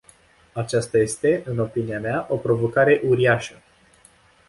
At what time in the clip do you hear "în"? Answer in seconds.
1.45-1.59